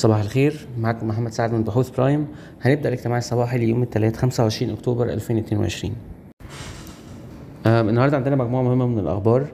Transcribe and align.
صباح 0.00 0.20
الخير 0.20 0.66
معكم 0.78 1.08
محمد 1.08 1.32
سعد 1.32 1.52
من 1.52 1.62
بحوث 1.64 1.90
Prime. 1.90 2.26
هنبدأ 2.62 2.88
الاجتماع 2.88 3.18
الصباحي 3.18 3.58
ليوم 3.58 3.82
الثلاث 3.82 4.16
25 4.16 4.70
أكتوبر 4.72 5.08
2022 5.08 5.92
آم، 7.66 7.88
النهارده 7.88 8.16
عندنا 8.16 8.36
مجموعة 8.36 8.62
مهمة 8.62 8.86
من 8.86 8.98
الأخبار 8.98 9.46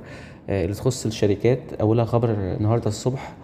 آه، 0.51 0.65
اللي 0.65 0.75
تخص 0.75 1.07
الشركات. 1.07 1.59
أولها 1.81 2.05
خبر 2.05 2.31
النهارده 2.31 2.87
الصبح 2.89 3.35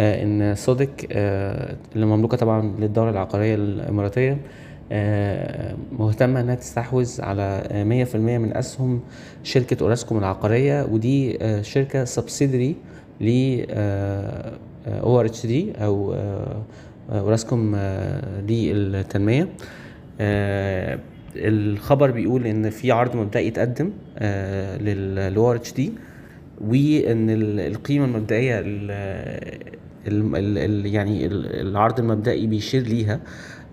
آه، 0.00 0.22
إن 0.22 0.54
SODIC 0.54 1.06
آه، 1.12 1.76
اللي 1.94 2.06
مملوكة 2.06 2.36
طبعا 2.36 2.74
للدار 2.78 3.10
العقارية 3.10 3.54
الإماراتية 3.54 4.38
آه، 4.92 5.76
مهتمة 5.98 6.40
إنها 6.40 6.54
تستحوذ 6.54 7.20
على 7.22 7.68
مية 7.72 8.04
في 8.04 8.14
المية 8.14 8.38
من 8.38 8.56
أسهم 8.56 9.00
شركة 9.42 9.82
أوراسكوم 9.82 10.18
العقارية 10.18 10.84
ودي 10.90 11.38
آه، 11.44 11.62
شركة 11.62 12.04
subsidiary 12.04 12.76
ل 13.20 13.26
ORHD 14.86 15.72
أو 15.72 16.14
آه، 16.14 16.62
اوراسكوم 17.12 17.72
آه، 17.76 18.40
للتنميه 18.40 19.48
آه، 20.20 20.98
الخبر 21.36 22.10
بيقول 22.10 22.46
إن 22.46 22.70
في 22.70 22.92
عرض 22.92 23.16
مبدئي 23.16 23.48
اتقدم 23.48 23.90
لل 24.80 25.50
ORHD 25.50 25.92
وإن 26.60 27.30
ال- 27.30 27.60
القيمة 27.60 28.04
المبدئية 28.04 28.60
ال- 30.06 30.86
يعني 30.86 31.26
ال- 31.26 31.68
العرض 31.68 31.98
المبدئي 32.00 32.46
بيشير 32.46 32.82
ليها 32.82 33.20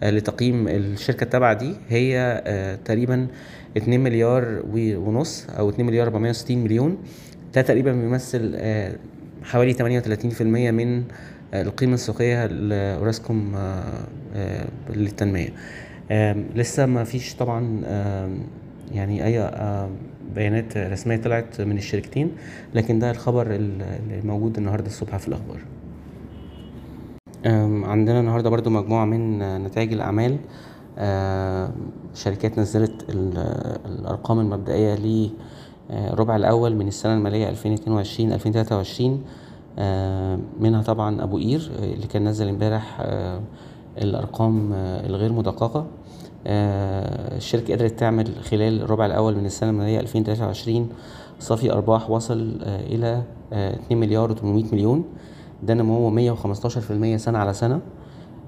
آه، 0.03 0.09
لتقييم 0.11 0.67
الشركة 0.67 1.23
التابعة 1.23 1.53
دي. 1.53 1.75
هي 1.89 2.41
آه، 2.45 2.75
تقريبا 2.85 3.27
2 3.77 3.99
مليار 3.99 4.63
ونص 4.75 5.47
أو 5.49 5.69
2 5.69 5.85
مليار 5.85 6.07
460 6.07 6.63
مليون. 6.63 6.97
ده 7.55 7.61
تقريبا 7.61 7.91
بيمثل 7.91 8.51
آه، 8.55 8.95
حوالي 9.43 9.73
38% 9.73 10.41
من 10.71 11.03
آه، 11.53 11.61
القيمة 11.61 11.93
السوقية 11.93 12.45
لأوراسكوم 12.45 13.55
آه، 13.55 13.83
آه، 14.35 14.67
للتنمية. 14.89 15.49
لسه 16.55 16.85
ما 16.85 17.03
فيش 17.03 17.35
طبعا 17.35 17.81
يعني 18.91 19.25
أي 19.25 19.49
بيانات 20.35 20.77
رسمية 20.77 21.17
طلعت 21.17 21.61
من 21.61 21.77
الشركتين 21.77 22.31
لكن 22.73 22.99
ده 22.99 23.11
الخبر 23.11 23.47
ال- 23.55 23.81
اللي 23.81 24.21
موجود 24.27 24.57
النهاردة 24.57 24.87
الصبح 24.87 25.17
في 25.17 25.27
الأخبار. 25.27 25.57
عندنا 27.89 28.19
النهارده 28.19 28.49
برضو 28.49 28.69
مجموعة 28.69 29.05
من 29.05 29.39
نتائج 29.63 29.93
الأعمال. 29.93 30.37
شركات 32.13 32.59
نزلت 32.59 33.05
ال- 33.09 33.37
الأرقام 33.85 34.39
المبدئية 34.39 34.93
للربع 35.89 36.35
الأول 36.35 36.75
من 36.75 36.87
السنة 36.87 37.13
المالية 37.13 37.49
2022 37.49 38.31
2023 38.33 39.21
آم، 39.79 40.41
منها 40.59 40.81
طبعا 40.81 41.23
أبو 41.23 41.37
قير 41.37 41.71
آه، 41.79 41.93
اللي 41.93 42.07
كان 42.07 42.27
نزل 42.27 42.47
امبارح 42.47 42.97
آه، 43.01 43.39
الأرقام 44.01 44.73
آه، 44.73 45.05
الغير 45.07 45.33
مدققة. 45.33 45.85
آه، 46.47 47.37
الشركة 47.37 47.73
قدرت 47.73 47.99
تعمل 47.99 48.27
خلال 48.43 48.81
الربع 48.81 49.05
الأول 49.05 49.35
من 49.35 49.45
السنة 49.45 49.69
المالية 49.69 49.99
2023 49.99 50.89
صافي 51.39 51.71
أرباح 51.73 52.09
وصل 52.09 52.57
آه، 52.63 52.81
إلى 52.81 53.21
آه، 53.53 53.73
2 53.75 53.99
مليار 53.99 54.35
و800 54.35 54.73
مليون. 54.73 55.03
ده 55.63 55.73
نمو 55.73 56.09
115% 56.09 57.17
سنة 57.17 57.37
على 57.39 57.53
سنة 57.53 57.79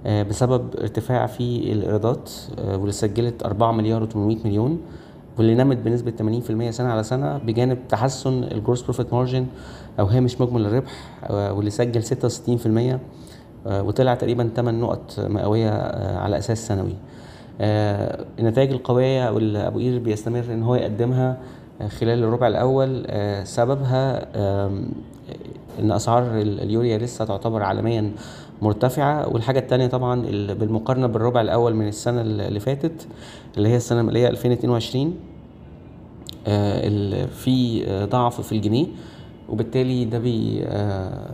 آه، 0.06 0.24
بسبب 0.24 0.76
ارتفاع 0.82 1.26
في 1.28 1.72
الإيرادات 1.74 2.32
آه، 2.60 2.78
واللي 2.78 2.92
سجلت 2.92 3.44
4 3.44 3.72
مليار 3.72 4.10
و800 4.10 4.18
مليون. 4.46 4.80
واللي 5.38 5.56
نمت 5.56 5.78
بنسبة 5.78 6.14
80% 6.68 6.70
سنة 6.70 6.90
على 6.90 7.04
سنة 7.04 7.38
بجانب 7.38 7.78
تحسن 7.90 8.44
ال 8.44 8.50
gross 8.50 8.82
profit 8.82 9.14
margin 9.14 9.46
أو 10.00 10.06
هامش 10.06 10.42
مجمل 10.42 10.66
الربح 10.66 10.92
آه، 11.24 11.54
واللي 11.54 11.72
سجل 11.72 12.04
66% 12.04 13.00
آه، 13.68 13.84
وطلع 13.84 14.16
تقريبا 14.16 14.50
8 14.56 14.80
نقط 14.82 15.20
مئوية 15.20 15.70
آه، 15.70 16.18
على 16.20 16.38
أساس 16.38 16.68
سنوي. 16.68 16.94
النتائج 18.40 18.72
القوية 18.72 19.32
واللي 19.32 19.68
أبو 19.68 19.80
قير 19.80 20.00
بيستمر 20.00 20.44
إن 20.54 20.64
هو 20.64 20.76
يقدمها 20.76 21.38
خلال 22.00 22.24
الربع 22.24 22.48
الأول 22.48 23.04
آه، 23.08 23.44
سببها 23.44 24.28
أسعار 25.80 26.24
ال- 26.24 26.60
اليوريا 26.62 26.98
لسه 26.98 27.26
تعتبر 27.26 27.64
عالميا 27.64 28.12
مرتفعة. 28.62 29.30
والحاجة 29.34 29.60
التانية 29.60 29.88
طبعا 29.88 30.26
ال- 30.26 30.56
بالمقارنة 30.56 31.08
بالربع 31.08 31.42
الأول 31.42 31.76
من 31.76 31.88
السنة 31.88 32.22
اللي 32.22 32.60
فاتت 32.60 33.08
اللي 33.58 33.70
هي 33.70 33.76
السنة 33.76 34.00
المالية 34.02 34.28
2022 34.28 35.16
آه، 36.48 37.26
في 37.26 37.84
آه، 37.88 38.06
ضعف 38.06 38.42
في 38.42 38.52
الجنيه. 38.52 38.86
وبالتالي 39.50 40.06
ده 40.06 40.20
بي 40.20 40.64
آه، 40.66 41.30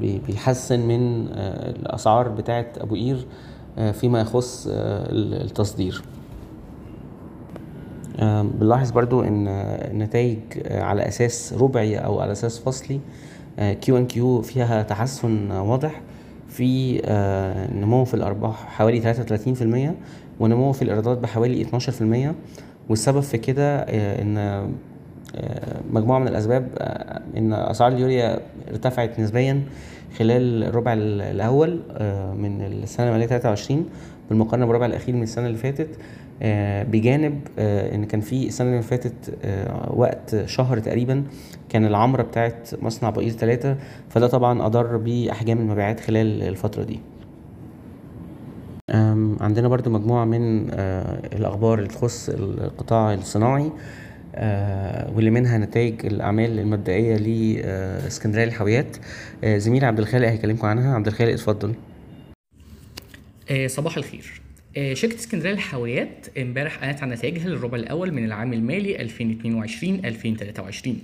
بي- 0.00 0.18
بيحسن 0.26 0.80
من 0.80 1.26
الأسعار 1.32 2.28
بتاعة 2.28 2.66
أبو 2.80 2.94
قير 2.94 3.26
فيما 3.92 4.20
يخص 4.20 4.66
ال- 4.70 5.42
التصدير. 5.42 6.02
بنلاحظ 8.42 8.90
برضو 8.90 9.22
إن 9.22 9.48
النتائج 9.48 10.38
على 10.70 11.08
أساس 11.08 11.52
ربعي 11.52 11.96
أو 11.98 12.20
على 12.20 12.32
أساس 12.32 12.58
فصلي 12.58 13.00
Q 13.58 13.96
on 13.96 14.06
Q 14.06 14.42
فيها 14.42 14.82
تحسن 14.82 15.50
واضح. 15.50 16.00
في 16.56 17.00
آه، 17.04 17.74
نمو 17.74 18.04
في 18.04 18.14
الأرباح 18.14 18.66
حوالي 18.66 19.00
33% 19.00 19.94
ونمو 20.40 20.72
في 20.72 20.82
الإيرادات 20.82 21.18
بحوالي 21.18 21.64
12% 21.64 22.34
والسبب 22.88 23.20
في 23.20 23.38
كده 23.38 23.78
آه، 23.80 24.38
آه، 24.38 24.68
مجموعة 25.90 26.18
من 26.18 26.28
الأسباب 26.28 26.68
آه، 26.78 27.20
إن 27.36 27.52
أسعار 27.52 27.92
اليوريا 27.92 28.38
ارتفعت 28.70 29.20
نسبيا 29.20 29.62
خلال 30.18 30.64
الربع 30.64 30.92
ال- 30.92 31.20
الأول 31.20 31.80
آه، 31.96 32.32
من 32.34 32.62
السنة 32.62 33.06
المالية 33.08 33.26
23 33.26 33.86
بالمقارنة 34.28 34.66
بالربع 34.66 34.86
الأخير 34.86 35.14
من 35.14 35.22
السنة 35.22 35.46
اللي 35.46 35.58
فاتت 35.58 35.88
آه، 36.42 36.82
بجانب 36.82 37.40
إن 37.58 38.04
كان 38.04 38.20
في 38.20 38.46
السنة 38.46 38.70
اللي 38.70 38.82
فاتت 38.82 39.38
وقت 39.90 40.36
شهر 40.46 40.78
تقريبا 40.78 41.22
كان 41.68 41.84
العمرة 41.84 42.22
بتاعت 42.22 42.70
مصنع 42.82 43.10
بقير 43.10 43.30
ثلاثة 43.30 43.76
فده 44.08 44.26
طبعا 44.26 44.66
أضر 44.66 44.96
بأحجام 44.96 45.58
المبيعات 45.58 46.00
خلال 46.00 46.42
الفترة 46.42 46.82
دي. 46.82 47.00
عندنا 49.40 49.68
برضو 49.68 49.90
مجموعة 49.90 50.24
من 50.24 50.70
الأخبار 51.34 51.78
اللي 51.78 51.88
تخص 51.88 52.28
القطاع 52.28 53.14
الصناعي. 53.14 53.70
واللي 55.14 55.30
منها 55.30 55.58
نتائج 55.58 56.06
الأعمال 56.06 56.58
المبدئية 56.58 57.16
لإسكندرية 57.16 58.44
للحاويات 58.44 58.96
آه، 59.44 59.58
زميلي 59.58 59.86
عبد 59.86 59.98
الخالق 59.98 60.28
هيكلمكم 60.28 60.66
عنها. 60.66 60.94
عبد 60.94 61.06
الخالق 61.06 61.32
اتفضل. 61.32 61.74
آه، 63.50 63.66
صباح 63.66 63.96
الخير. 63.96 64.40
آه، 64.76 64.94
شركة 64.94 65.14
اسكندرية 65.14 65.52
للحاويات 65.52 66.26
امبارح 66.38 66.82
أعلنت 66.82 67.02
عن 67.02 67.10
نتائجها 67.10 67.48
للربع 67.48 67.78
الأول 67.78 68.12
من 68.12 68.24
العام 68.24 68.52
المالي 68.52 69.02
2022 69.02 70.04
2023 70.04 70.98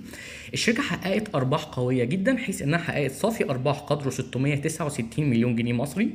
الشركة 0.53 0.81
حققت 0.81 1.35
أرباح 1.35 1.63
قوية 1.63 2.03
جدا 2.03 2.37
حيث 2.37 2.61
إنها 2.61 2.79
حققت 2.79 3.11
صافي 3.11 3.49
أرباح 3.49 3.79
قدره 3.79 4.09
669 4.09 5.29
مليون 5.29 5.55
جنيه 5.55 5.73
مصري 5.73 6.09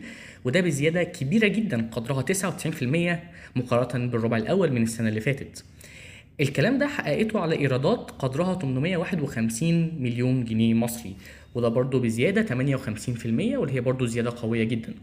وده 0.44 0.60
بزيادة 0.60 1.02
كبيرة 1.02 1.48
جدا 1.48 1.88
قدرها 1.92 2.22
99% 2.22 3.22
مقارنة 3.56 4.06
بالربع 4.06 4.36
الأول 4.36 4.72
من 4.72 4.82
السنة 4.82 5.08
اللي 5.08 5.20
فاتت. 5.20 5.64
الكلام 6.40 6.78
ده 6.78 6.86
حققته 6.86 7.40
على 7.40 7.58
إيرادات 7.58 8.10
قدرها 8.18 8.54
851 8.58 9.92
مليون 10.00 10.44
جنيه 10.44 10.74
مصري 10.74 11.14
وده 11.54 11.68
برضه 11.68 12.00
بزيادة 12.00 12.42
58% 12.42 13.26
واللي 13.26 13.74
هي 13.74 13.80
برضه 13.80 14.06
زيادة 14.06 14.32
قوية 14.42 14.64
جدا. 14.64 14.94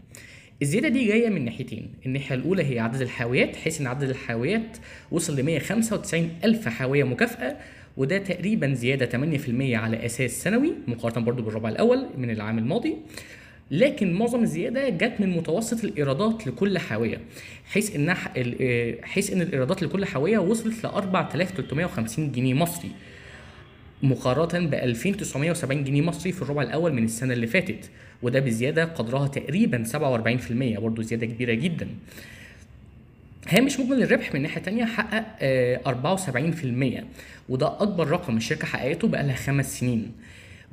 الزيادة 0.62 0.88
دي 0.88 1.06
جاية 1.06 1.28
من 1.28 1.44
ناحيتين. 1.44 1.90
الناحية 2.06 2.34
الأولى 2.34 2.62
هي 2.74 2.78
عدد 2.80 3.00
الحاويات 3.00 3.56
حيث 3.56 3.80
إن 3.80 3.86
عدد 3.86 4.08
الحاويات 4.10 4.76
وصل 5.10 5.36
ل 5.36 5.42
195 5.42 6.30
ألف 6.44 6.68
حاوية 6.68 7.04
مكافأة 7.04 7.56
وده 7.96 8.18
تقريبا 8.18 8.74
زيادة 8.74 9.06
8% 9.06 9.74
على 9.74 10.06
أساس 10.06 10.42
سنوي 10.42 10.72
مقارنة 10.88 11.24
برضه 11.24 11.42
بالربع 11.42 11.68
الأول 11.68 12.06
من 12.18 12.30
العام 12.30 12.58
الماضي. 12.58 12.96
لكن 13.70 14.12
معظم 14.12 14.42
الزيادة 14.42 14.88
جت 14.88 15.12
من 15.20 15.30
متوسط 15.30 15.84
الإيرادات 15.84 16.46
لكل 16.46 16.78
حاوية 16.78 17.20
حيث 17.66 17.96
إنها 17.96 18.32
ال- 18.36 19.04
حيث 19.04 19.32
إن 19.32 19.42
الإيرادات 19.42 19.82
لكل 19.82 20.04
حاوية 20.04 20.38
وصلت 20.38 20.84
ل 20.84 20.86
4350 20.86 22.32
جنيه 22.32 22.54
مصري 22.54 22.90
مقارنة 24.02 24.66
ب 24.66 24.74
2970 24.74 25.84
جنيه 25.84 26.02
مصري 26.02 26.32
في 26.32 26.42
الربع 26.42 26.62
الأول 26.62 26.92
من 26.92 27.04
السنة 27.04 27.32
اللي 27.32 27.46
فاتت 27.46 27.90
وده 28.22 28.40
بزيادة 28.40 28.84
قدرها 28.84 29.26
تقريبا 29.28 29.84
47% 29.84 30.80
برضه 30.80 31.02
زيادة 31.02 31.26
كبيرة 31.26 31.54
جدا. 31.54 31.88
هامش 33.48 33.80
مجمل 33.80 34.02
الربح 34.02 34.34
من 34.34 34.42
ناحية 34.42 34.60
تانية 34.60 34.84
حقق 34.84 35.24
آه، 35.40 35.80
74% 35.86 37.04
وده 37.48 37.82
أكبر 37.82 38.08
رقم 38.08 38.36
الشركة 38.36 38.66
حققته 38.66 39.08
بقالها 39.08 39.34
خمس 39.34 39.78
سنين. 39.80 40.12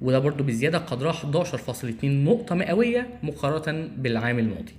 وده 0.01 0.19
برضه 0.19 0.43
بزيادة 0.43 0.77
قدرها 0.77 1.11
11.2 1.13 2.03
نقطة 2.03 2.55
مئوية 2.55 3.07
مقارنة 3.23 3.89
بالعام 3.97 4.39
الماضي 4.39 4.73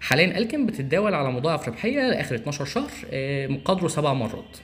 حاليا 0.00 0.38
ألكن 0.38 0.66
بتتداول 0.66 1.14
على 1.14 1.32
مضاعف 1.32 1.68
ربحية 1.68 2.08
لآخر 2.10 2.34
12 2.34 2.64
شهر 2.64 2.90
آه، 3.10 3.48
قدره 3.64 3.88
سبع 3.88 4.12
مرات 4.12 4.56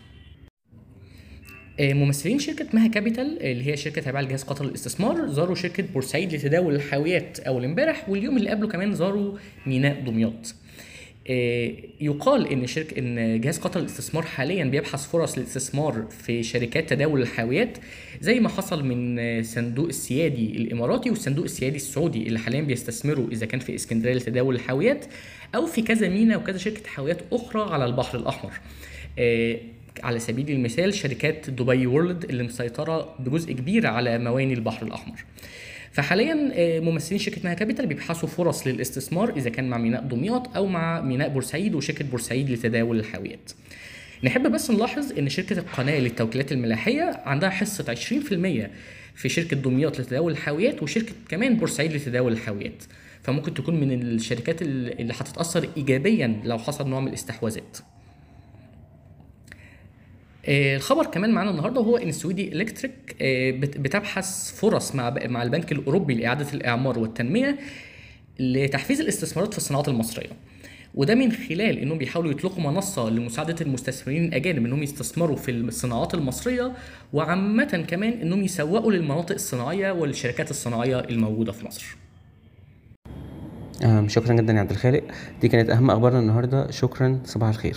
آه، 1.81 1.93
ممثلين 1.93 2.38
شركة 2.38 2.67
مها 2.73 2.88
كابيتال 2.88 3.43
اللي 3.43 3.67
هي 3.67 3.76
شركة 3.76 4.03
تابعة 4.03 4.20
لجهاز 4.20 4.43
قطر 4.43 4.64
للاستثمار 4.64 5.29
زاروا 5.29 5.55
شركة 5.55 5.82
بورسعيد 5.82 6.35
لتداول 6.35 6.75
الحاويات 6.75 7.41
أول 7.41 7.64
امبارح 7.64 8.08
واليوم 8.08 8.37
اللي 8.37 8.50
قبله 8.50 8.69
كمان 8.69 8.94
زاروا 8.94 9.38
ميناء 9.67 10.00
دمياط. 10.00 10.55
آه، 11.31 11.73
يقال 12.00 12.49
إن 12.52 12.67
شركه 12.67 12.99
إن 12.99 13.40
جهاز 13.40 13.58
قطر 13.58 13.81
للاستثمار 13.81 14.23
حاليا 14.23 14.64
بيبحث 14.64 15.06
فرص 15.06 15.38
للاستثمار 15.38 16.06
في 16.25 16.43
شركات 16.43 16.90
تداول 16.90 17.23
الحاويات 17.23 17.78
زي 18.20 18.40
ما 18.40 18.49
حصل 18.49 18.84
من 18.84 19.43
صندوق 19.43 19.87
السيادي 19.87 20.56
الإماراتي 20.56 21.11
والصندوق 21.11 21.44
السيادي 21.44 21.76
السعودي 21.76 22.26
اللي 22.26 22.38
حاليا 22.38 22.61
بيستثمروا 22.61 23.28
إذا 23.32 23.46
كان 23.46 23.61
في 23.61 23.75
إسكندرية 23.75 24.14
لتداول 24.14 24.55
الحاويات 24.55 25.06
أو 25.55 25.67
في 25.67 25.82
كذا 25.82 26.08
مينا 26.08 26.37
وكذا 26.37 26.58
شركة 26.58 26.88
حاويات 26.88 27.19
أخرى 27.32 27.72
على 27.72 27.84
البحر 27.84 28.19
الأحمر. 28.19 28.52
آه، 29.19 29.56
على 30.02 30.19
سبيل 30.19 30.50
المثال 30.50 30.94
شركات 30.94 31.50
دبي 31.50 31.87
وورلد 31.87 32.25
اللي 32.25 32.43
مسيطرة 32.43 33.14
بجزء 33.19 33.52
كبير 33.52 33.87
على 33.87 34.19
مواني 34.19 34.55
البحر 34.55 34.87
الأحمر. 34.87 35.25
فحاليا 35.96 36.50
آه، 36.52 36.81
ممثلين 36.81 37.20
شركة 37.20 37.40
مها 37.44 37.54
كابيتال 37.54 37.87
بيبحثوا 37.87 38.28
فرص 38.28 38.66
للاستثمار 38.66 39.37
إذا 39.37 39.50
كان 39.50 39.69
مع 39.70 39.78
ميناء 39.78 40.02
دمياط 40.02 40.56
أو 40.56 40.66
مع 40.66 41.00
ميناء 41.00 41.28
بورسعيد 41.28 41.75
وشركة 41.75 42.04
بورسعيد 42.04 42.50
لتداول 42.50 42.98
الحاويات. 42.98 43.50
نحب 44.25 44.52
بس 44.52 44.70
نلاحظ 44.70 45.19
إن 45.19 45.28
شركة 45.28 45.58
القناة 45.58 45.98
للتوكيلات 45.98 46.52
الملاحية 46.52 47.20
عندها 47.25 47.50
حصة 47.50 47.94
20% 47.94 48.70
في 49.14 49.28
شركة 49.28 49.56
دمياط 49.56 50.00
لتداول 50.00 50.32
الحاويات 50.32 50.82
وشركة 50.82 51.12
كمان 51.28 51.56
بورسعيد 51.56 51.93
لتداول 51.93 52.32
الحاويات. 52.32 52.82
فممكن 53.22 53.54
تكون 53.54 53.81
من 53.81 54.02
الشركات 54.02 54.62
اللي 54.62 55.12
هتتأثر 55.12 55.69
ايجابيا 55.76 56.40
لو 56.44 56.58
حصل 56.58 56.88
نوع 56.88 57.00
من 57.00 57.08
الاستحواذات. 57.08 57.76
آه، 60.48 60.76
الخبر 60.76 61.06
كمان 61.06 61.31
معانا 61.31 61.50
النهارده 61.50 61.81
هو 61.81 61.96
إن 61.96 62.08
السويدي 62.08 62.52
إلكتريك 62.52 63.16
آه، 63.22 63.50
بت- 63.50 63.78
بتبحث 63.78 64.52
فرص 64.54 64.94
مع 64.94 65.14
مع 65.26 65.43
البنك 65.43 65.72
الأوروبي 65.72 66.14
لإعادة 66.14 66.46
الإعمار 66.54 66.98
والتنمية 66.98 67.58
لتحفيز 68.40 69.00
الاستثمارات 69.00 69.52
في 69.52 69.58
الصناعات 69.58 69.88
المصرية. 69.88 70.31
وده 70.94 71.14
من 71.14 71.32
خلال 71.32 71.78
إنهم 71.78 71.98
بيحاولوا 71.98 72.31
يطلقوا 72.31 72.62
منصة 72.62 73.08
لمساعدة 73.10 73.56
المستثمرين 73.60 74.25
الأجانب 74.25 74.66
إنهم 74.66 74.82
يستثمروا 74.82 75.37
في 75.37 75.50
الصناعات 75.50 76.14
المصرية 76.14 76.72
وعامة 77.12 77.84
كمان 77.88 78.12
إنهم 78.12 78.43
يسوقوا 78.43 78.93
للمناطق 78.93 79.34
الصناعية 79.34 79.90
والشركات 79.93 80.50
الصناعية 80.50 80.98
الموجودة 81.00 81.52
في 81.52 81.66
مصر. 81.66 81.96
شكرا 84.06 84.34
جدا 84.34 84.52
يا 84.52 84.60
عبد 84.60 84.70
الخالق. 84.70 85.02
دي 85.40 85.48
كانت 85.48 85.70
أهم 85.70 85.90
أخبارنا 85.90 86.19
النهارده. 86.19 86.70
شكرا 86.70 87.20
صباح 87.25 87.48
الخير. 87.48 87.76